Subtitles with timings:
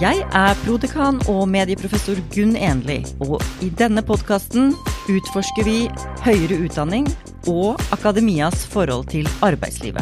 [0.00, 4.70] Jeg er prodekan og medieprofessor Gunn Enli, og i denne podkasten
[5.12, 5.74] utforsker vi
[6.24, 7.04] høyere utdanning
[7.52, 10.00] og akademias forhold til arbeidslivet.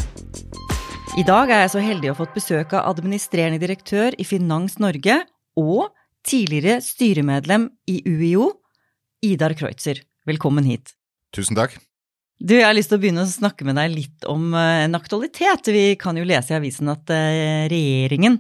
[1.18, 4.78] I dag er jeg så heldig å ha fått besøk av administrerende direktør i Finans
[4.78, 5.18] Norge
[5.58, 5.90] og
[6.22, 8.52] tidligere styremedlem i UiO,
[9.26, 10.04] Idar Kreutzer.
[10.30, 10.94] Velkommen hit.
[11.34, 11.74] Tusen takk.
[12.38, 14.94] Du, Jeg har lyst til å begynne å snakke med deg litt om eh, en
[14.94, 15.74] aktualitet.
[15.74, 18.38] Vi kan jo lese i avisen at eh, regjeringen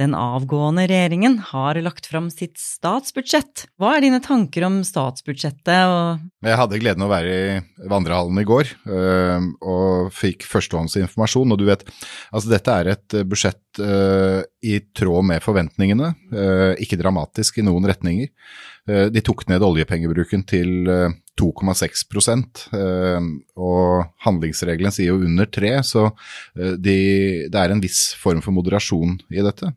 [0.00, 3.66] den avgående regjeringen har lagt fram sitt statsbudsjett.
[3.80, 6.22] Hva er dine tanker om statsbudsjettet?
[6.42, 11.52] Jeg hadde gleden av å være i vandrehallen i går og fikk førstehåndsinformasjon.
[11.52, 11.84] Og du vet,
[12.32, 16.12] altså dette er et budsjett øh, i tråd med forventningene.
[16.32, 18.28] Uh, ikke dramatisk i noen retninger.
[18.82, 20.88] de tok ned oljepengebruken til
[21.38, 22.00] 2,6
[23.54, 26.08] og handlingsregelen sier jo under 3 så
[26.56, 26.96] de,
[27.46, 29.70] det er en viss form for moderasjon i dette.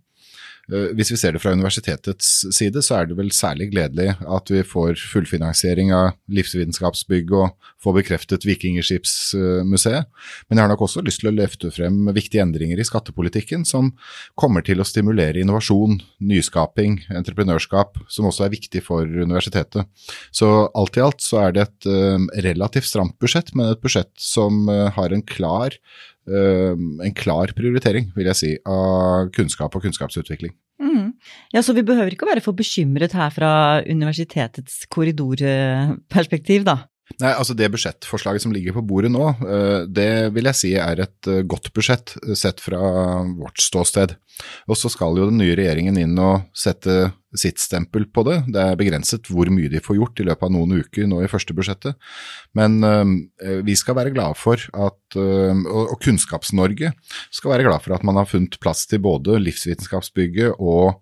[0.72, 4.52] Eh, hvis vi ser det fra universitetets side, så er det vel særlig gledelig at
[4.52, 10.10] vi får fullfinansiering av livsvitenskapsbygg og får bekreftet Vikingskipsmuseet.
[10.48, 13.94] Men jeg har nok også lyst til å løfte frem viktige endringer i skattepolitikken som
[14.40, 19.86] kommer til å stimulere innovasjon, nyskaping, entreprenørskap, som også er viktig for universitetet.
[20.34, 24.12] Så alt i alt så er det et uh, relativt stramt budsjett, men et budsjett
[24.22, 29.84] som uh, har en klar Eh, en klar prioritering, vil jeg si, av kunnskap og
[29.86, 30.56] kunnskapsutvikling.
[30.82, 31.14] Mm.
[31.54, 33.52] Ja, Så vi behøver ikke å være for bekymret her fra
[33.86, 36.82] universitetets korridorperspektiv, da?
[37.22, 41.04] Nei, altså Det budsjettforslaget som ligger på bordet nå, eh, det vil jeg si er
[41.04, 42.80] et eh, godt budsjett sett fra
[43.30, 44.16] vårt ståsted.
[44.66, 48.40] Og så skal jo den nye regjeringen inn og sette sitt stempel på det.
[48.50, 51.30] Det er begrenset hvor mye de får gjort i løpet av noen uker nå i
[51.32, 51.96] første budsjettet.
[52.58, 52.80] Men
[53.68, 56.92] vi skal være glade for at Og Kunnskaps-Norge
[57.32, 60.96] skal være glad for at man har funnet plass til både Livsvitenskapsbygget og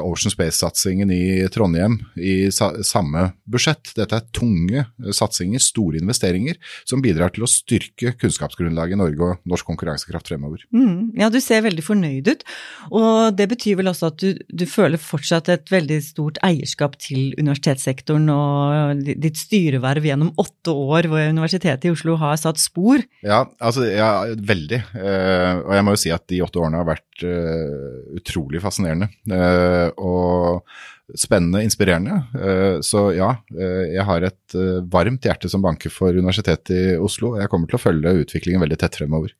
[0.00, 3.92] Ocean Space-satsingen i Trondheim i sa samme budsjett.
[3.96, 6.58] Dette er tunge uh, satsinger, store investeringer,
[6.88, 10.64] som bidrar til å styrke kunnskapsgrunnlaget i Norge og norsk konkurransekraft fremover.
[10.74, 12.44] Mm, ja, du ser veldig fornøyd ut,
[12.90, 17.34] og det betyr vel også at du, du føler fortsatt et veldig stort eierskap til
[17.38, 23.02] universitetssektoren og ditt styreverv gjennom åtte år hvor Universitetet i Oslo har satt spor?
[23.26, 24.82] Ja, altså, ja veldig.
[24.94, 29.10] Uh, og jeg må jo si at de åtte årene har vært utrolig fascinerende.
[29.28, 29.59] Eh,
[29.96, 30.64] og
[31.18, 32.22] spennende, inspirerende.
[32.34, 34.56] Eh, så ja, eh, jeg har et
[34.92, 37.36] varmt hjerte som banker for Universitetet i Oslo.
[37.40, 39.34] Jeg kommer til å følge utviklingen veldig tett fremover.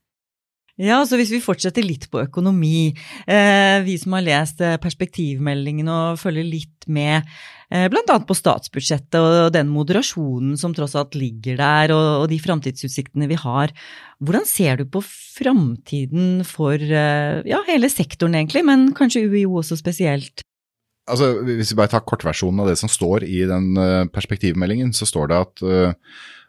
[0.79, 2.93] Ja, så Hvis vi fortsetter litt på økonomi,
[3.27, 7.27] eh, vi som har lest perspektivmeldingen og følger litt med
[7.71, 8.19] eh, bl.a.
[8.25, 13.39] på statsbudsjettet og den moderasjonen som tross alt ligger der, og, og de framtidsutsiktene vi
[13.41, 13.75] har,
[14.21, 19.79] hvordan ser du på framtiden for eh, ja, hele sektoren egentlig, men kanskje UiO også
[19.81, 20.45] spesielt?
[21.11, 25.09] Altså, Hvis vi bare tar kortversjonen av det som står i den eh, perspektivmeldingen, så
[25.09, 25.93] står det at Eh,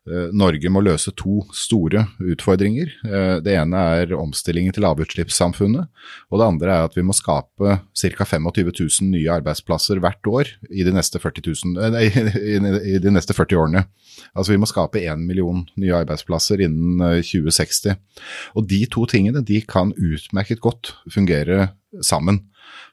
[0.09, 2.89] Norge må løse to store utfordringer.
[3.05, 5.91] Eh, det ene er omstillingen til lavutslippssamfunnet.
[6.33, 8.25] Og det andre er at vi må skape ca.
[8.25, 11.45] 25 000 nye arbeidsplasser hvert år i de neste 40,
[11.77, 12.07] 000, nei,
[12.95, 13.85] i de neste 40 årene.
[14.33, 17.93] Altså vi må skape 1 million nye arbeidsplasser innen 2060.
[17.93, 18.25] Eh,
[18.57, 21.69] og de to tingene de kan utmerket godt fungere
[22.01, 22.47] sammen.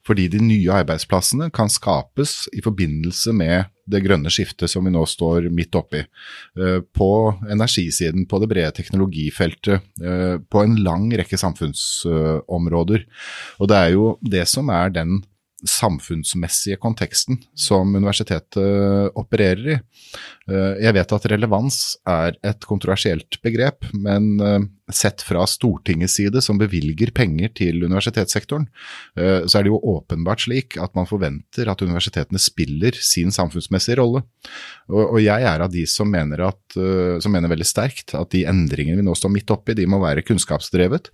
[0.07, 5.03] Fordi de nye arbeidsplassene kan skapes i forbindelse med det grønne skiftet som vi nå
[5.09, 6.03] står midt oppi.
[6.59, 7.11] Eh, på
[7.51, 13.05] energisiden, på det brede teknologifeltet, eh, på en lang rekke samfunnsområder.
[13.59, 15.23] Og det er jo det som er den
[15.67, 18.59] samfunnsmessige konteksten som universitetet
[19.19, 19.79] opererer i.
[20.51, 24.39] Eh, jeg vet at relevans er et kontroversielt begrep, men
[24.95, 28.67] sett fra Stortingets side, som bevilger penger til universitetssektoren,
[29.19, 33.99] eh, så er det jo åpenbart slik at man forventer at universitetene spiller sin samfunnsmessige
[34.01, 34.25] rolle.
[34.89, 38.47] Og jeg er av de som mener, at, eh, som mener veldig sterkt at de
[38.49, 41.13] endringene vi nå står midt oppi, de må være kunnskapsdrevet.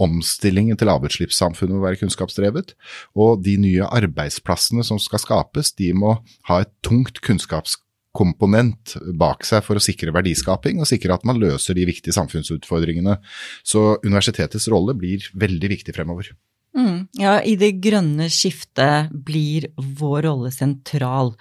[0.00, 2.74] Omstillingen til lavutslippssamfunnet må være kunnskapsdrevet.
[3.18, 6.16] Og de nye arbeidsplassene som skal skapes, de må
[6.48, 11.76] ha et tungt kunnskapskomponent bak seg for å sikre verdiskaping og sikre at man løser
[11.76, 13.18] de viktige samfunnsutfordringene.
[13.60, 16.32] Så universitetets rolle blir veldig viktig fremover.
[16.76, 21.34] Mm, ja, i det grønne skiftet blir vår rolle sentral.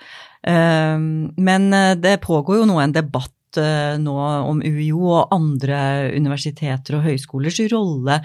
[0.48, 5.80] Ehm, men eh, det pågår jo nå en debatt nå om UiO og andre
[6.14, 8.20] universiteter og høyskolers rolle,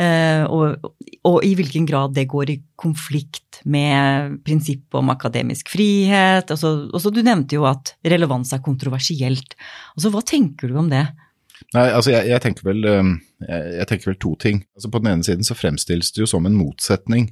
[0.00, 0.90] eh, og,
[1.26, 6.48] og, i hvilken grad det går i konflikt med prinsippet om akademisk frihet.
[6.48, 9.58] Altså, også, du nevnte jo at relevans er kontroversielt.
[9.96, 11.04] Altså, hva tenker du om det?
[11.76, 14.62] Nei, altså jeg, jeg, tenker vel, jeg, jeg, tenker vel, to ting.
[14.74, 17.28] Altså På den ene siden så fremstilles det jo som en motsetning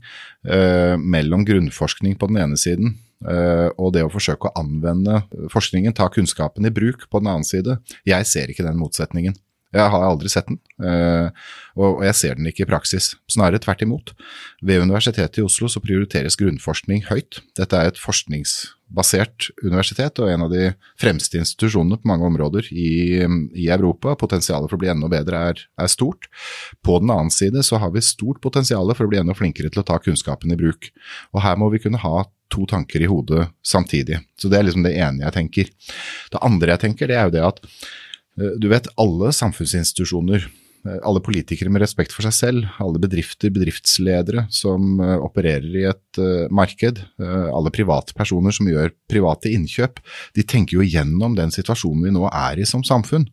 [0.47, 6.07] uh, mellom grunnforskning på den ene siden og det å forsøke å anvende forskningen, ta
[6.13, 7.81] kunnskapen i bruk på den annen side.
[8.07, 9.35] Jeg ser ikke den motsetningen.
[9.75, 11.29] Jeg har aldri sett den, uh,
[11.77, 13.13] og jeg ser den ikke i praksis.
[13.29, 14.15] Snarere tvert imot.
[14.65, 17.43] Ved Universitetet i Oslo så prioriteres grunnforskning høyt.
[17.59, 18.01] Dette er et
[18.89, 23.21] forskningsbasert universitet og en av de fremste institusjonene på mange områder i,
[23.55, 24.17] i Europa.
[24.17, 26.29] Potensialet for å bli enda bedre er, er, stort.
[26.83, 29.81] På den annen side så har vi stort potensial for å bli enda flinkere til
[29.81, 30.91] å ta kunnskapen i bruk.
[31.35, 34.23] Og her må vi kunne ha to tanker i hodet samtidig.
[34.41, 35.73] Så det er liksom det ene jeg tenker.
[36.33, 37.65] Det andre jeg tenker, det er jo det at
[38.39, 40.47] Eh, du vet, alle samfunnsinstitusjoner,
[41.03, 46.21] alle politikere med respekt for seg selv, alle bedrifter, bedriftsledere som eh, opererer i et
[46.55, 50.01] marked, alle privatpersoner som gjør private innkjøp,
[50.35, 53.29] de tenker jo gjennom den situasjonen vi nå er i som samfunn.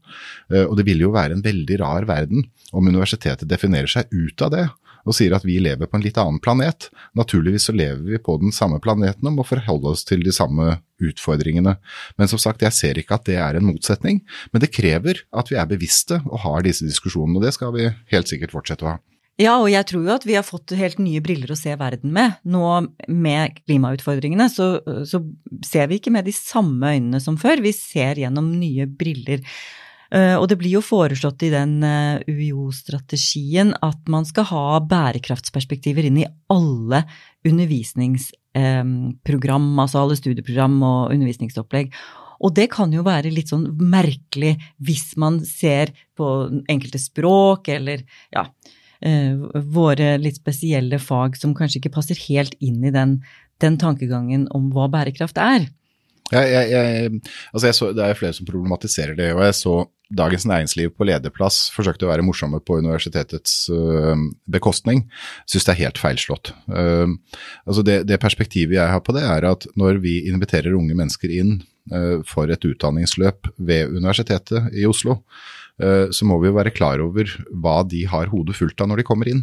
[0.53, 2.45] Og det vil jo være en veldig rar verden
[2.75, 4.65] om universitetet definerer seg ut av det
[5.05, 6.89] og sier at vi lever på en litt annen planet.
[7.17, 10.79] Naturligvis så lever vi på den samme planeten og må forholde oss til de samme
[11.01, 11.75] utfordringene.
[12.17, 14.23] Men som sagt, jeg ser ikke at det er en motsetning.
[14.51, 17.91] Men det krever at vi er bevisste og har disse diskusjonene, og det skal vi
[18.13, 19.01] helt sikkert fortsette å ha.
[19.35, 22.13] Ja, og jeg tror jo at vi har fått helt nye briller å se verden
[22.15, 22.37] med.
[22.47, 22.63] Nå
[23.11, 25.19] med klimautfordringene så, så
[25.67, 29.43] ser vi ikke med de samme øynene som før, vi ser gjennom nye briller.
[30.13, 36.03] Eh, og det blir jo foreslått i den eh, UiO-strategien at man skal ha bærekraftsperspektiver
[36.09, 36.99] inn i alle
[37.45, 41.87] undervisningsprogram, altså alle studieprogram og undervisningsopplegg.
[42.43, 44.53] Og det kan jo være litt sånn merkelig
[44.83, 46.25] hvis man ser på
[46.71, 47.97] enkelte språk eller
[48.35, 48.43] ja,
[48.99, 49.33] eh,
[49.73, 53.11] våre litt spesielle fag som kanskje ikke passer helt inn i den,
[53.63, 55.61] den tankegangen om hva bærekraft er.
[56.33, 57.19] Jeg, jeg, jeg,
[57.53, 59.75] altså så, det er flere som problematiserer det, og jeg så
[60.15, 64.15] Dagens Næringsliv på lederplass forsøkte å være morsomme på universitetets uh,
[64.51, 65.05] bekostning.
[65.49, 66.53] Syns det er helt feilslått.
[66.71, 67.17] Uh,
[67.65, 71.33] altså det, det, perspektivet jeg har på det, er at når vi inviterer unge mennesker
[71.35, 71.57] inn
[71.93, 75.21] uh, for et utdanningsløp ved Universitetet i Oslo,
[75.75, 79.03] så må vi jo være klar over hva de har hodet fullt av når de
[79.09, 79.41] kommer inn.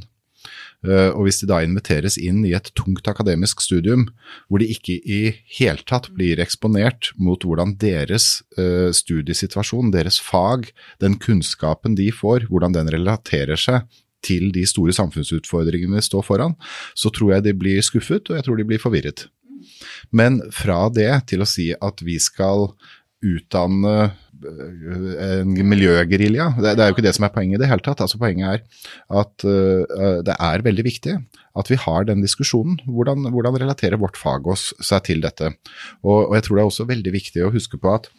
[0.83, 4.09] Eh, og hvis de da inviteres inn i et tungt akademisk studium,
[4.49, 5.21] hvor de ikke i
[5.59, 12.49] hele tatt blir eksponert mot hvordan deres eh, studiesituasjon, deres fag, den kunnskapen de får,
[12.51, 13.87] hvordan den relaterer seg
[14.23, 16.57] til de store samfunnsutfordringene vi står foran,
[16.99, 19.27] så tror jeg de blir skuffet, og jeg tror de blir forvirret.
[20.11, 22.73] Men fra det til å si at vi skal
[23.23, 26.49] utdanne en miljøgerilja.
[26.57, 28.03] Det, det, er jo ikke det som er poenget i det hele tatt.
[28.05, 28.63] Altså, poenget er
[29.21, 31.17] at uh, det er veldig viktig
[31.59, 32.81] at vi har den diskusjonen.
[32.89, 35.53] Hvordan, hvordan relaterer vårt fag oss seg til dette?
[36.03, 38.11] Og, og, jeg tror det er også veldig viktig å huske på at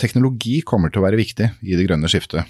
[0.00, 2.48] teknologi kommer til å være viktig i det grønne skiftet.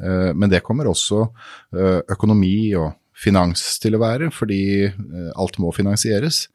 [0.00, 4.90] Uh, men det kommer også uh, økonomi og finans til å være, fordi
[5.38, 6.48] alt må finansieres.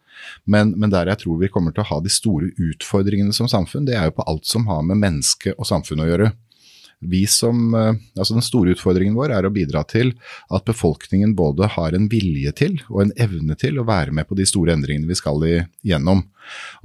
[0.45, 3.87] Men, men, der jeg tror vi kommer til å ha de store utfordringene som samfunn,
[3.87, 6.31] det er jo på alt som har med menneske og samfunn å gjøre
[7.27, 10.13] som, eh, altså Den store utfordringen vår er å bidra til
[10.51, 14.35] at befolkningen både har en vilje til og en evne til å være med på
[14.35, 16.25] de store endringene vi skal igjennom.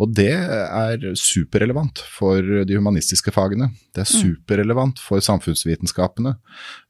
[0.02, 3.70] Og det er superrelevant for de humanistiske fagene.
[3.94, 4.20] Det er mm.
[4.24, 6.34] superrelevant for samfunnsvitenskapene.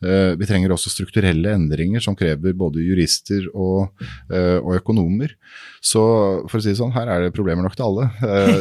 [0.05, 3.95] Eh, vi trenger også strukturelle endringer som krever både jurister og,
[4.33, 5.37] eh, og økonomer.
[5.85, 6.03] Så
[6.49, 8.11] for å si det sånn, her er det problemer nok til alle.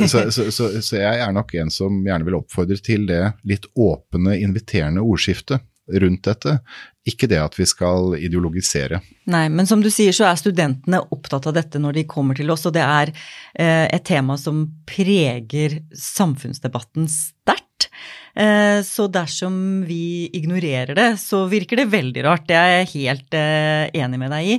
[0.07, 3.69] Så, så, så, så jeg er nok en som gjerne vil oppfordre til det litt
[3.79, 5.63] åpne inviterende ordskiftet
[5.99, 6.57] rundt dette,
[7.07, 9.01] ikke det at vi skal ideologisere.
[9.31, 12.51] Nei, men som du sier så er studentene opptatt av dette når de kommer til
[12.53, 17.89] oss, og det er eh, et tema som preger samfunnsdebatten sterkt.
[18.39, 22.47] Eh, så dersom vi ignorerer det, så virker det veldig rart.
[22.47, 24.57] Det er jeg helt eh, enig med deg i.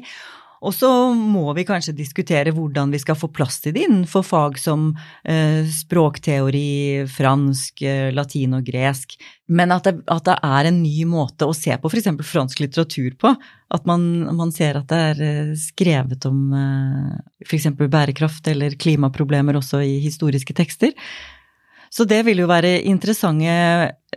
[0.65, 4.57] Og så må vi kanskje diskutere hvordan vi skal få plass til det innenfor fag
[4.61, 4.87] som
[5.29, 9.17] eh, språkteori, fransk, eh, latin og gresk.
[9.53, 12.09] Men at det, at det, er en ny måte å se på f.eks.
[12.25, 13.35] fransk litteratur på.
[13.75, 17.69] At man, man, ser at det er eh, skrevet om eh, f.eks.
[17.85, 20.97] bærekraft eller klimaproblemer også i historiske tekster.
[21.95, 23.53] Så det vil jo være interessante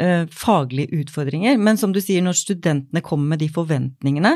[0.02, 1.60] eh, faglige utfordringer.
[1.62, 4.32] Men som du sier, når studentene kommer med de forventningene,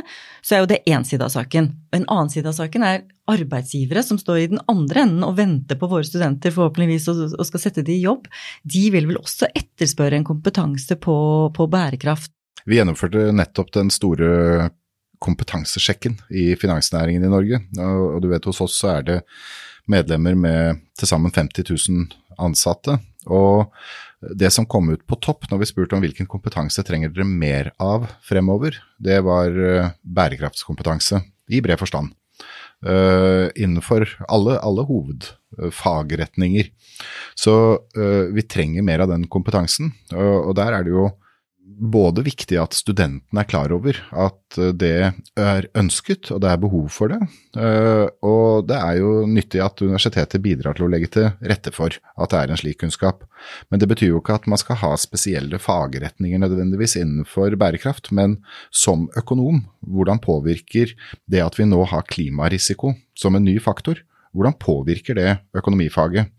[0.45, 1.71] så er jo det én side av saken.
[1.97, 5.79] En annen side av saken er arbeidsgivere som står i den andre enden og venter
[5.81, 8.29] på våre studenter forhåpentligvis og, skal sette de i jobb.
[8.61, 11.17] De vil vel også etterspørre en kompetanse på,
[11.55, 12.33] på bærekraft.
[12.69, 14.69] Vi gjennomførte nettopp den store
[15.21, 17.65] kompetansesjekken i finansnæringen i Norge.
[17.81, 19.21] Og du vet hos oss så er det
[19.89, 23.01] medlemmer med til sammen 50 000 ansatte.
[23.29, 23.69] Og
[24.37, 27.71] det som kom ut på topp når vi spurte om hvilken kompetanse trenger dere mer
[27.81, 29.53] av fremover, det var
[30.01, 32.13] bærekraftskompetanse i bred forstand.
[32.81, 36.71] Uh, innenfor alle, alle hovedfagretninger.
[37.37, 39.91] Så uh, vi trenger mer av den kompetansen.
[40.09, 41.11] Uh, og der er det jo
[41.79, 46.61] både viktig at studentene er klar over at eh, det er ønsket og det er
[46.61, 47.19] behov for det.
[47.57, 51.95] Eh, og det er jo nyttig at universitetet bidrar til å legge til rette for
[51.95, 53.25] at det er en slik kunnskap.
[53.69, 58.11] Men det betyr jo ikke at man skal ha spesielle fagretninger nødvendigvis innenfor bærekraft.
[58.15, 60.95] Men som økonom, hvordan påvirker
[61.31, 64.03] det at vi nå har klimarisiko som en ny faktor?
[64.31, 66.31] Hvordan påvirker det økonomifaget?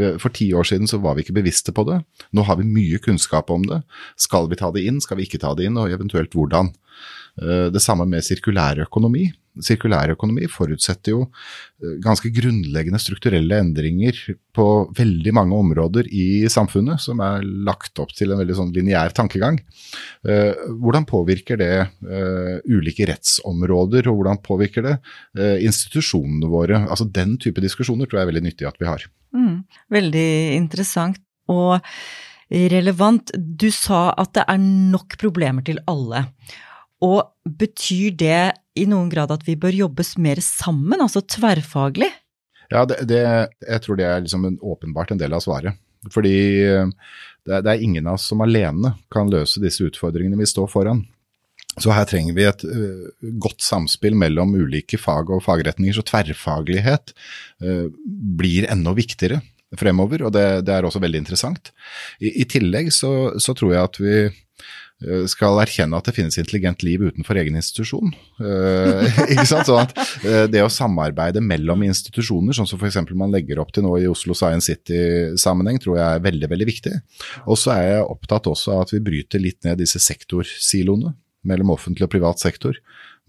[0.00, 2.00] Eh, for ti år siden så var vi ikke bevisste på det.
[2.36, 3.82] Nå har vi mye kunnskap om det.
[4.20, 6.72] Skal vi ta det inn, skal vi ikke ta det inn, og eventuelt hvordan.
[7.40, 9.30] Eh, det samme med sirkulærøkonomi.
[9.64, 14.18] Sirkulærøkonomi forutsetter jo eh, ganske grunnleggende strukturelle endringer
[14.56, 19.14] på veldig mange områder i samfunnet, som er lagt opp til en veldig sånn lineær
[19.14, 19.60] tankegang.
[20.26, 21.70] Hvordan påvirker det
[22.66, 24.96] ulike rettsområder, og hvordan påvirker det
[25.62, 26.82] institusjonene våre?
[26.90, 29.06] Altså Den type diskusjoner tror jeg er veldig nyttig at vi har.
[29.30, 29.62] Mm,
[29.94, 31.78] veldig interessant og
[32.50, 33.30] relevant.
[33.36, 36.26] Du sa at det er nok problemer til alle.
[37.04, 38.40] Og betyr det
[38.78, 42.10] i noen grad at vi bør jobbes mer sammen, altså tverrfaglig?
[42.70, 43.22] Ja, det, det,
[43.66, 45.78] jeg tror det er liksom en, åpenbart en del av svaret.
[46.12, 46.92] Fordi eh,
[47.48, 51.02] det, det er ingen av oss som alene kan løse disse utfordringene vi står foran.
[51.80, 55.94] Så her trenger vi et uh, godt samspill mellom ulike fag og fagretninger.
[55.94, 57.12] Så tverrfaglighet
[57.62, 57.86] uh,
[58.40, 59.38] blir enda viktigere
[59.78, 61.70] fremover, og det, det er også veldig interessant.
[62.18, 64.16] I, i tillegg så, så, tror jeg at vi
[65.30, 68.12] skal erkjenne at det finnes intelligent liv utenfor egen institusjon.
[69.48, 69.68] sant?
[69.68, 69.94] Sånn at
[70.52, 73.00] Det å samarbeide mellom institusjoner, sånn som f.eks.
[73.16, 76.94] man legger opp til nå i Oslo Science City-sammenheng, tror jeg er veldig veldig viktig.
[77.46, 81.14] Og så er jeg opptatt også av at vi bryter litt ned disse sektorsiloene
[81.48, 82.76] mellom offentlig og privat sektor,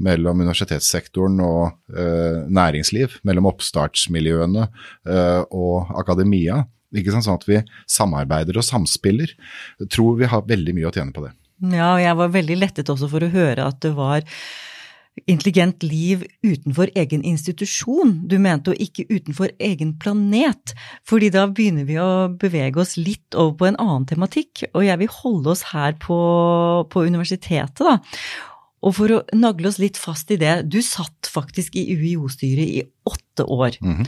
[0.02, 6.64] mellom universitetssektoren og eh, næringsliv, mellom oppstartsmiljøene eh, og akademia.
[6.92, 7.28] Ikke sant?
[7.28, 9.32] Sånn at vi samarbeider og samspiller.
[9.80, 11.32] Jeg tror vi har veldig mye å tjene på det.
[11.62, 14.26] Ja, og jeg var veldig lettet også for å høre at det var
[15.30, 18.14] intelligent liv utenfor egen institusjon.
[18.32, 20.74] Du mente jo ikke utenfor egen planet,
[21.08, 25.02] fordi da begynner vi å bevege oss litt over på en annen tematikk, og jeg
[25.04, 26.22] vil holde oss her på,
[26.92, 28.00] på universitetet, da.
[28.82, 32.86] Og for å nagle oss litt fast i det, du satt faktisk i UiO-styret i
[33.06, 33.78] åtte år.
[33.82, 34.08] Mm -hmm.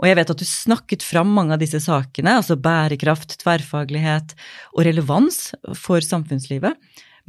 [0.00, 4.36] Og jeg vet at du snakket fram mange av disse sakene, altså bærekraft, tverrfaglighet
[4.76, 6.78] og relevans for samfunnslivet.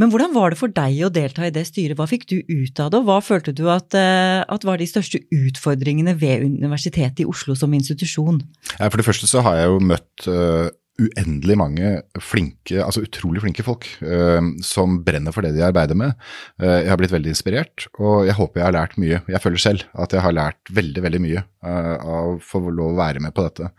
[0.01, 2.79] Men hvordan var det for deg å delta i det styret, hva fikk du ut
[2.81, 7.21] av det, og hva følte du at, eh, at var de største utfordringene ved Universitetet
[7.21, 8.41] i Oslo som institusjon?
[8.79, 10.71] For det første så har jeg jo møtt uh,
[11.01, 16.13] uendelig mange flinke, altså utrolig flinke folk eh, som brenner for det de arbeider med.
[16.61, 19.21] Eh, jeg har blitt veldig inspirert, og jeg håper jeg har lært mye.
[19.31, 22.99] Jeg føler selv at jeg har lært veldig, veldig mye av å få lov å
[22.99, 23.69] være med på dette.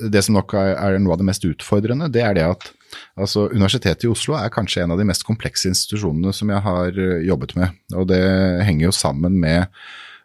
[0.00, 2.70] det som nok er, er noe av det mest utfordrende, det er det at
[3.20, 7.00] Altså, Universitetet i Oslo er kanskje en av de mest komplekse institusjonene som jeg har
[7.00, 7.80] eh, jobbet med.
[7.96, 8.22] Og det
[8.66, 9.68] henger jo sammen med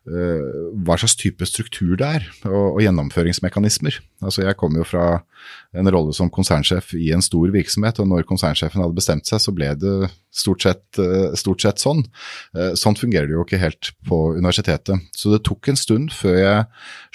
[0.06, 3.98] hva slags type struktur det er, og, og, gjennomføringsmekanismer.
[4.22, 5.06] Altså, Jeg kommer jo fra
[5.74, 9.54] en rolle som konsernsjef i en stor virksomhet, og når konsernsjefen hadde bestemt seg, så
[9.56, 12.04] ble det stort sett, uh, stort sett sånn.
[12.56, 15.10] Uh, sånn fungerer det jo ikke helt på universitetet.
[15.18, 16.66] Så det tok en stund før jeg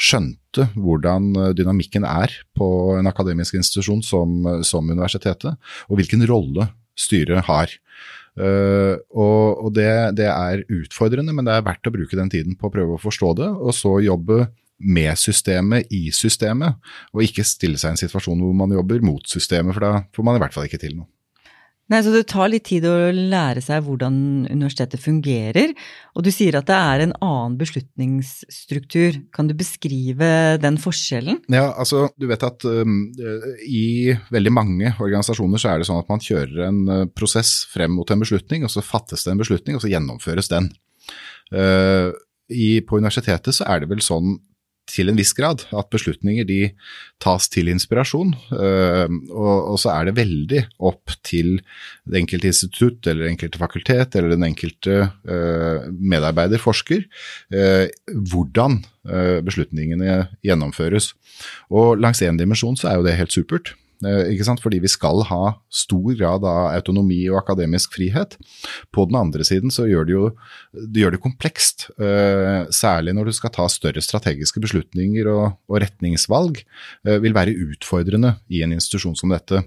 [0.00, 2.66] skjønte hvordan eh, dynamikken er på
[2.98, 4.32] en akademisk institusjon som,
[4.66, 5.54] som universitetet,
[5.86, 6.66] og hvilken rolle
[6.98, 7.70] styret har.
[8.38, 12.56] Uh, og, og det, det, er utfordrende, men det er verdt å bruke den tiden
[12.58, 14.44] på å prøve å forstå det, og så jobbe
[14.80, 16.78] med systemet i systemet,
[17.12, 20.26] og ikke stille seg i en situasjon hvor man jobber mot systemet, for da får
[20.26, 21.10] man i hvert fall ikke til noe.
[21.90, 24.14] Nei, så Det tar litt tid å lære seg hvordan
[24.46, 25.72] universitetet fungerer,
[26.14, 29.18] og du sier at det er en annen beslutningsstruktur.
[29.34, 30.30] Kan du beskrive
[30.62, 31.40] den forskjellen?
[31.50, 33.02] Ja, altså du vet at um,
[33.66, 37.96] i veldig mange organisasjoner så er det sånn at man kjører en uh, prosess frem
[37.98, 40.70] mot en beslutning, og så fattes det en beslutning, og så gjennomføres den.
[41.50, 42.14] Uh,
[42.50, 44.36] i, på universitetet så er det vel sånn
[44.90, 45.64] til en viss grad.
[45.76, 46.60] At beslutninger de
[47.22, 48.32] tas til inspirasjon.
[48.50, 51.58] Og, og, så er det veldig opp til
[52.08, 57.04] det enkelte institutt eller det enkelte fakultet eller den enkelte uh, medarbeider, forsker,
[57.54, 57.86] uh,
[58.30, 58.80] hvordan
[59.46, 61.14] beslutningene gjennomføres.
[61.72, 63.72] Og langs én dimensjon så er jo det helt supert.
[64.06, 64.54] Eh?
[64.60, 68.36] Fordi vi skal ha stor grad av autonomi og akademisk frihet.
[68.94, 70.24] På den andre siden så gjør det jo
[70.72, 71.88] det, gjør det komplekst.
[72.00, 76.62] Eh, særlig når du skal ta større strategiske beslutninger og, og retningsvalg.
[77.06, 79.64] Eh, vil være utfordrende i en institusjon som dette.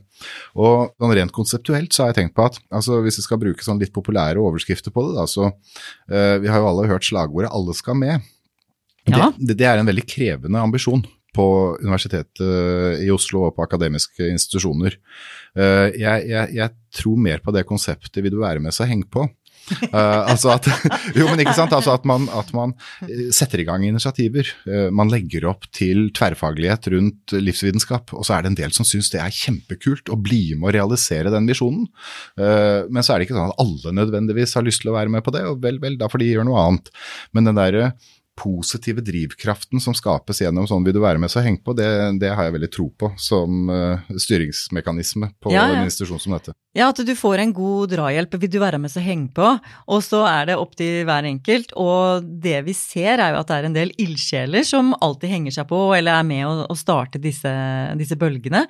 [0.57, 3.65] Og sånn Rent konseptuelt så har jeg tenkt på at altså hvis vi skal bruke
[3.65, 5.51] sånn litt populære overskrifter på det, da, så
[6.07, 8.23] Vi har jo alle hørt slagordet 'alle skal med'.
[9.09, 9.31] Ja.
[9.37, 11.45] Det, det, er en veldig krevende ambisjon på
[11.81, 14.97] Universitetet i Oslo og på akademiske institusjoner.
[15.57, 19.03] Eh, jeg, jeg, jeg tror mer på det konseptet 'vil du være med, så heng
[19.03, 19.29] på'.
[19.93, 20.67] Uh, altså at,
[21.15, 21.73] jo, men ikke sant?
[21.75, 22.73] Altså at, man, at, man,
[23.05, 24.49] eh, setter i gang initiativer.
[24.67, 28.11] Uh, man legger opp til tverrfaglighet rundt livsvitenskap.
[28.17, 30.75] Og så er det en del som syns det er kjempekult å bli med å
[30.77, 31.87] realisere den visjonen.
[32.39, 35.13] Uh, men så er det ikke sånn at alle nødvendigvis har lyst til å være
[35.13, 35.45] med på det.
[35.47, 36.91] Og vel, vel, da får de gjøre noe annet.
[37.31, 37.93] Men den derre
[38.39, 41.87] positive drivkraften som skapes gjennom sånn vil du være med så heng på, det,
[42.21, 45.79] det, har jeg veldig tro på som uh, styringsmekanisme på ja, ja.
[45.79, 46.55] en institusjon som dette.
[46.73, 48.33] Ja, at du får en god drahjelp.
[48.41, 49.45] Vil du være med så heng på?
[49.93, 51.69] Og så er det opp til hver enkelt.
[51.77, 55.53] Og det vi ser er jo at det er en del ildsjeler som alltid henger
[55.59, 57.51] seg på eller er med å, starte disse,
[57.99, 58.63] disse bølgene.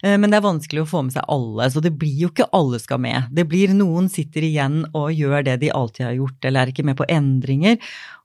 [0.00, 2.48] Uh, men det er vanskelig å få med seg alle, så det blir jo ikke
[2.56, 3.28] alle skal med.
[3.36, 6.86] Det blir noen sitter igjen og gjør det de alltid har gjort, eller er ikke
[6.88, 7.76] med på endringer.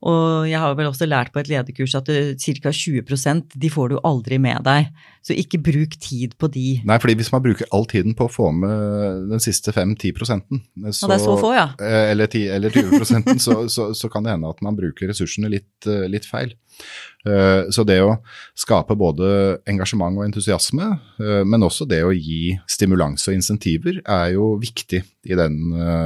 [0.07, 2.71] Og jeg har vel også lært på et lederkurs at ca.
[2.71, 4.95] 20% de får du aldri med deg.
[5.25, 6.65] Så ikke bruk tid på de.
[6.85, 10.61] Nei, fordi hvis man bruker all tiden på å få med den siste 5-10 prosenten,
[10.93, 11.63] så, det er så få, ja.
[11.81, 15.09] Eh, eller, 10, eller 20 prosenten, så, så, så, kan det hende at man bruker
[15.09, 16.53] ressursene litt, eh, litt feil.
[17.25, 18.19] Eh, så det å
[18.53, 19.31] skape både
[19.71, 25.39] engasjement og entusiasme, men også det å gi stimulans og insentiver, er jo viktig i
[25.39, 25.57] den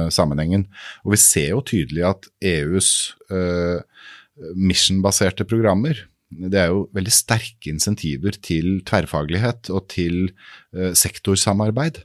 [0.08, 0.64] sammenhengen.
[1.04, 3.12] Og vi ser jo tydelig at EUs
[4.56, 10.30] mission-baserte programmer det er jo veldig sterke insentiver til tverrfaglighet og til
[10.76, 12.04] uh, sektorsamarbeid.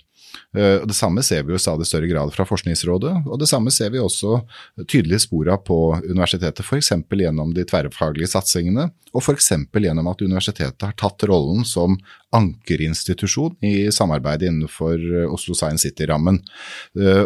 [0.58, 3.48] Uh, og Det samme ser vi jo i stadig større grad fra Forskningsrådet, og det
[3.48, 4.41] samme ser vi også
[4.89, 5.77] tydelige spor av på
[6.10, 6.91] universitetet, f.eks.
[7.22, 9.51] gjennom de tverrfaglige satsingene, og f.eks.
[9.72, 11.96] gjennom at universitetet har tatt rollen som
[12.36, 16.41] ankerinstitusjon i samarbeidet innenfor eh, Oslo Science City-rammen.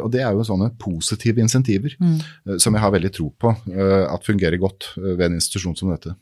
[0.03, 2.59] Og Det er jo sånne positive insentiver mm.
[2.61, 6.13] som jeg har veldig tro på at fungerer godt ved en institusjon som dette.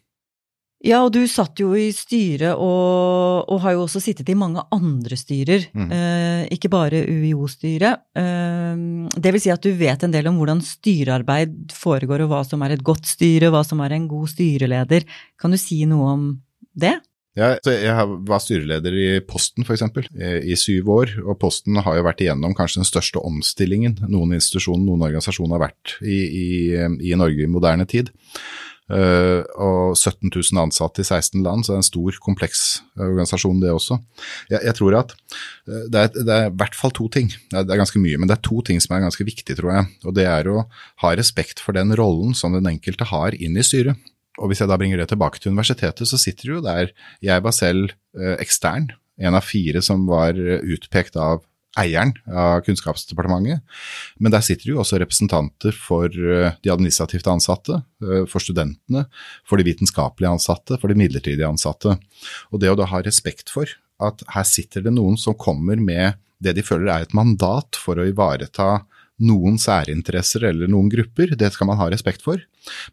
[0.85, 4.61] Ja, og du satt jo i styret og, og, har jo også sittet i mange
[4.75, 5.87] andre styrer, mm.
[5.89, 8.03] eh, ikke bare UiO-styret.
[8.13, 8.83] Eh,
[9.17, 12.61] det vil si at du vet en del om hvordan styrearbeid foregår, og hva som
[12.61, 15.07] er et godt styre, hva som er en god styreleder.
[15.41, 16.27] Kan du si noe om
[16.77, 16.99] det?
[17.37, 19.83] Ja, jeg var styreleder i Posten f.eks.
[20.13, 24.37] I, i syv år, og Posten har jo vært igjennom kanskje den største omstillingen noen
[24.37, 26.47] institusjon, noen organisasjon har vært i, i,
[27.11, 28.09] i Norge i moderne tid.
[28.87, 32.61] Uh, og 17 000 ansatte i 16 land, så det er en stor, kompleks
[32.95, 33.97] organisasjon det også.
[34.47, 37.51] Jeg, jeg tror at uh, det, er, det er i hvert fall to ting, det
[37.51, 39.73] er, det er, ganske mye, men det er to ting som er ganske viktige, tror
[39.73, 39.89] jeg.
[40.07, 40.63] Og det er å
[41.03, 43.99] ha respekt for den rollen som den enkelte har inn i styret.
[44.39, 46.91] Og hvis jeg da bringer det tilbake til universitetet, så sitter jo der
[47.25, 47.95] Jeg var selv
[48.37, 51.41] ekstern, en av fire som var utpekt av
[51.77, 53.63] eieren av Kunnskapsdepartementet.
[54.21, 59.05] Men der sitter jo også representanter for eh, de administrativt ansatte, eh, for studentene,
[59.47, 61.97] for de vitenskapelige ansatte, for de midlertidige ansatte.
[62.51, 63.69] Og det å da ha respekt for
[64.03, 67.97] at her sitter det noen som kommer med det de føler er et mandat for
[67.97, 68.83] å ivareta
[69.25, 72.43] noen særinteresser eller noen grupper, det skal man ha respekt for.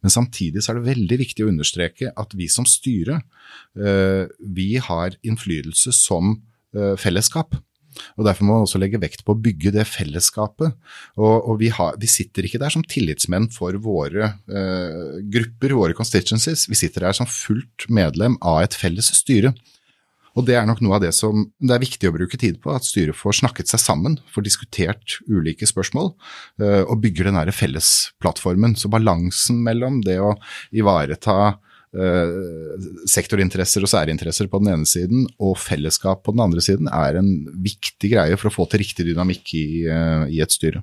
[0.00, 3.20] Men samtidig så er det veldig viktig å understreke at vi som styre,
[3.76, 6.38] eh, vi har innflytelse som
[6.98, 7.54] fellesskap.
[8.16, 10.74] Og Derfor må man også legge vekt på å bygge det fellesskapet.
[11.18, 15.96] Og, og vi, har, vi, sitter ikke der som tillitsmenn for våre eh, grupper, våre
[15.96, 16.66] constituencies.
[16.70, 19.54] Vi sitter der som fullt medlem av et felles styre.
[20.34, 22.72] Og det er nok noe av det som det er viktig å bruke tid på,
[22.74, 26.10] at styret får snakket seg sammen, får diskutert ulike spørsmål,
[26.62, 28.74] eh, og bygger den fellesplattformen.
[28.78, 30.34] Så balansen mellom det å
[30.74, 31.60] ivareta
[33.10, 37.30] sektorinteresser og særinteresser på den ene siden og fellesskap på den andre siden er en
[37.64, 40.82] viktig greie for å få til riktig dynamikk i, uh, i et styre.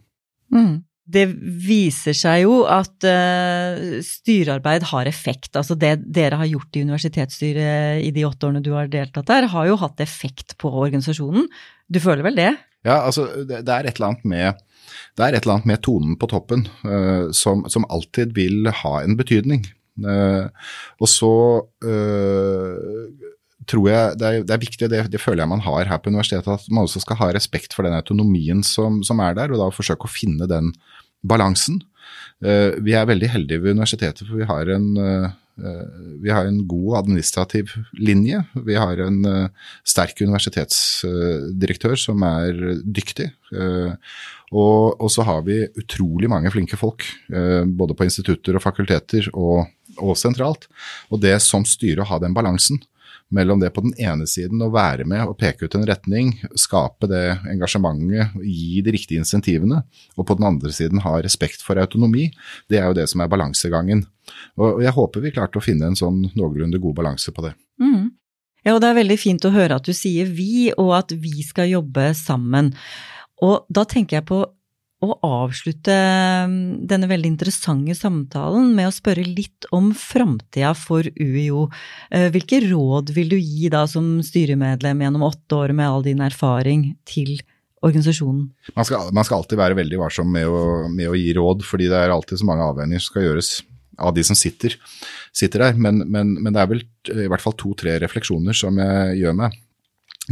[0.53, 0.81] Mm.
[1.11, 1.25] Det
[1.65, 5.51] viser seg jo at uh, styrearbeid har effekt.
[5.59, 9.49] Altså det dere har gjort i universitetsstyret i de åtte årene du har deltatt der,
[9.51, 11.49] har jo hatt effekt på organisasjonen.
[11.91, 12.51] Du føler vel det?
[12.87, 14.67] Ja, altså det, det er et eller annet med
[15.17, 18.93] det er et eller annet med tonen på toppen uh, som, som, alltid vil ha
[19.01, 19.65] en betydning.
[19.99, 20.47] Eh,
[21.01, 21.33] og så
[21.83, 23.27] eh,
[23.69, 26.11] tror jeg det er, det er viktig, det, det, føler jeg man har her på
[26.13, 29.61] universitetet, at man også skal ha respekt for den autonomien som, som er der, og
[29.61, 30.73] da forsøke å finne den
[31.21, 31.83] balansen.
[32.41, 34.87] Vi er veldig heldige ved universitetet, for vi har en
[35.61, 38.39] vi har en god administrativ linje.
[38.65, 39.19] Vi har en
[39.85, 43.27] sterk universitetsdirektør som er dyktig.
[44.51, 49.69] Og, så har vi utrolig mange flinke folk, både på institutter og fakulteter og,
[50.01, 50.67] og sentralt.
[51.09, 52.81] Og det som styrer å ha den balansen
[53.31, 57.07] mellom det på den ene siden å være med og peke ut en retning, skape
[57.07, 59.81] det engasjementet, gi de riktige insentivene,
[60.17, 62.27] og på den andre siden ha respekt for autonomi,
[62.71, 64.03] det er jo det som er balansegangen.
[64.59, 67.55] Og jeg håper vi klarte å finne en sånn noenlunde god balanse på det.
[67.81, 68.11] Mm.
[68.65, 71.41] Ja, og det er veldig fint å høre at du sier vi, og at vi
[71.47, 72.73] skal jobbe sammen.
[73.41, 74.43] Og da tenker jeg på
[75.01, 75.93] å avslutte
[76.45, 81.65] um, denne veldig interessante samtalen med å spørre litt om framtida for UiO.
[82.13, 86.21] Eh, hvilke råd vil du gi da som styremedlem gjennom åtte år med all din
[86.21, 87.39] erfaring til
[87.81, 88.45] organisasjonen?
[88.77, 90.61] Man skal, man skal alltid være veldig varsom med å,
[90.93, 93.51] med å, gi råd, fordi det er alltid så mange avveininger som skal gjøres
[94.01, 94.77] av de som sitter,
[95.33, 95.81] sitter der.
[95.81, 99.57] Men, men, men det er vel i hvert fall to-tre refleksjoner som jeg gjør meg.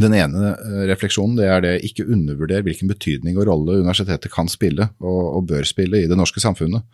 [0.00, 4.48] Den ene eh, refleksjonen det er det ikke undervurdere hvilken betydning og rolle universitetet kan
[4.50, 6.86] spille og, og bør spille i det norske samfunnet.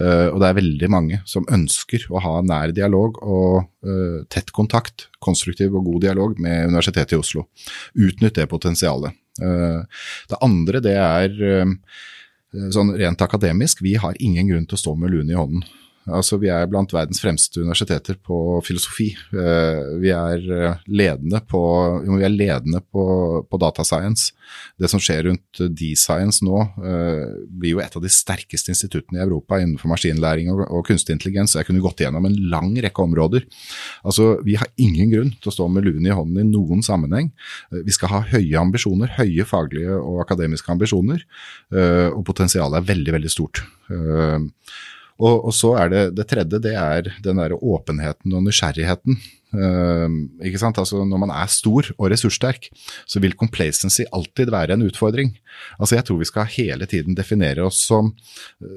[0.00, 4.52] Uh, og det er veldig mange som ønsker å ha nær dialog og uh, tett
[4.56, 7.46] kontakt, konstruktiv og god dialog med Universitetet i Oslo.
[7.92, 9.16] Utnytt det potensialet.
[9.40, 9.84] Uh,
[10.28, 11.38] det andre det er
[12.52, 15.62] sånn rent akademisk, vi har ingen grunn til å stå med luen i hånden.
[16.10, 18.36] Altså, vi er blant verdens fremste universiteter på
[18.66, 19.12] filosofi.
[19.30, 21.60] Eh, vi er eh, ledende på,
[22.02, 23.04] vi er ledende på,
[23.46, 24.32] på data science.
[24.80, 29.22] Det som skjer rundt D-science nå, eh, blir jo et av de sterkeste instituttene i
[29.22, 31.54] Europa innenfor maskinlæring og, og kunstig intelligens.
[31.54, 33.46] Jeg kunne gått gjennom en lang rekke områder.
[34.02, 37.30] Altså, Vi har ingen grunn til å stå med luen i hånden i noen sammenheng.
[37.70, 41.22] Vi skal ha høye ambisjoner, høye faglige og akademiske ambisjoner,
[41.72, 43.62] og potensialet er veldig, veldig stort.
[45.20, 49.18] Og, og, så er det det tredje, det er den derre åpenheten og nysgjerrigheten.
[49.52, 50.08] Uh,
[50.40, 50.78] ikke sant?
[50.80, 52.70] Altså Når man er stor og ressurssterk,
[53.04, 55.34] så vil complacency alltid være en utfordring.
[55.78, 58.12] Altså Jeg tror vi skal hele tiden definere oss som,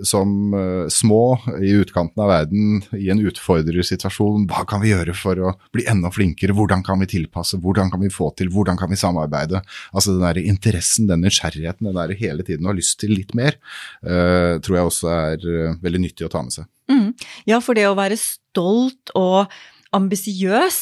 [0.04, 4.48] som uh, små i utkanten av verden, i en utfordrersituasjon.
[4.52, 6.56] Hva kan vi gjøre for å bli enda flinkere?
[6.58, 7.62] Hvordan kan vi tilpasse?
[7.64, 8.52] Hvordan kan vi få til?
[8.54, 9.64] Hvordan kan vi samarbeide?
[9.96, 13.36] Altså Den der interessen, den nysgjerrigheten, den der hele tiden å ha lyst til litt
[13.38, 13.58] mer,
[14.04, 15.52] uh, tror jeg også er
[15.84, 16.68] veldig nyttig å ta med seg.
[16.92, 17.14] Mm.
[17.50, 19.50] Ja, for det å være stolt og
[19.96, 20.80] ambisiøs,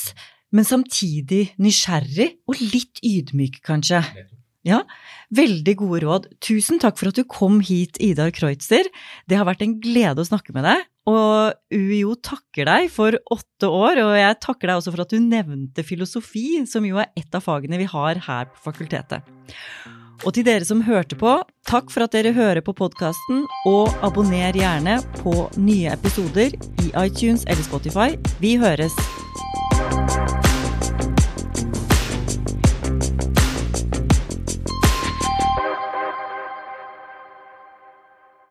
[0.54, 4.04] men samtidig nysgjerrig og litt ydmyk, kanskje.
[4.64, 4.80] Ja,
[5.36, 6.28] veldig gode råd.
[6.44, 8.88] Tusen takk for at du kom hit, Idar Kreutzer.
[9.28, 10.86] Det har vært en glede å snakke med deg.
[11.12, 15.20] Og UiO takker deg for åtte år, og jeg takker deg også for at du
[15.20, 19.28] nevnte filosofi, som jo er et av fagene vi har her på fakultetet.
[20.24, 21.34] Og til dere som hørte på,
[21.68, 27.44] takk for at dere hører på podkasten, og abonner gjerne på nye episoder i iTunes
[27.44, 28.14] eller Spotify.
[28.40, 28.96] Vi høres!